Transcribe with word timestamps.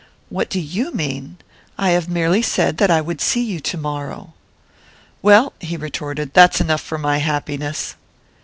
"What 0.29 0.49
do 0.49 0.59
you 0.59 0.91
mean? 0.91 1.37
I 1.77 1.91
have 1.91 2.09
merely 2.09 2.41
said 2.41 2.79
that 2.79 2.89
I 2.89 3.01
would 3.01 3.21
see 3.21 3.43
you 3.43 3.59
tomorrow" 3.59 4.33
"Well," 5.21 5.53
he 5.59 5.77
retorted, 5.77 6.33
"that's 6.33 6.59
enough 6.59 6.81
for 6.81 6.97
my 6.97 7.19
happiness!" 7.19 7.93